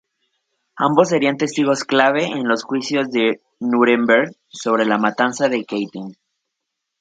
Ambos 0.77 1.09
serían 1.09 1.37
testigos 1.37 1.83
clave 1.83 2.25
en 2.25 2.47
los 2.47 2.63
juicios 2.63 3.11
de 3.11 3.39
Núremberg 3.59 4.33
sobre 4.47 4.83
la 4.83 4.97
matanza 4.97 5.47
de 5.47 5.63
Katyn. 5.63 6.17